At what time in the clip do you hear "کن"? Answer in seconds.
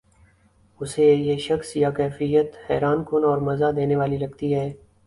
3.09-3.23